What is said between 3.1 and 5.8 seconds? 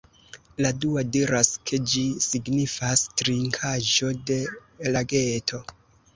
"trinkaĵo de lageto".